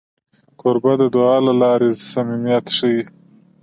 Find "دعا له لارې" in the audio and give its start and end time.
1.15-1.89